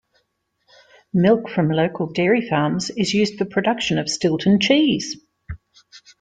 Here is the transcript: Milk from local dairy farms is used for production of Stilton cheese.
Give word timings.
Milk 1.13 1.47
from 1.47 1.69
local 1.69 2.11
dairy 2.11 2.49
farms 2.49 2.89
is 2.97 3.13
used 3.13 3.37
for 3.37 3.45
production 3.45 3.99
of 3.99 4.09
Stilton 4.09 4.59
cheese. 4.59 5.15